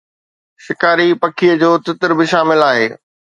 [0.65, 2.87] شڪاري پکيءَ جو تتر به شامل آهي